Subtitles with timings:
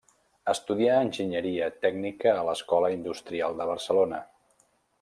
[0.53, 4.23] Estudià enginyeria tècnica a l'Escola Industrial de Barcelona.